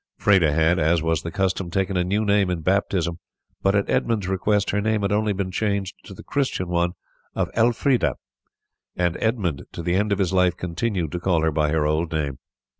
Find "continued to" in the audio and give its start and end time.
10.57-11.19